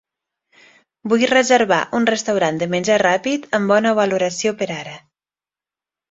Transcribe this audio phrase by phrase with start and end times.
[1.11, 4.95] Vull reservar un restaurant de menjar ràpid amb bona valoració per ara.